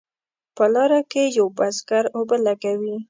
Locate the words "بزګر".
1.57-2.05